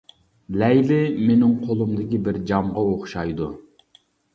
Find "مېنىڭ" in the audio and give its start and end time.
1.27-1.53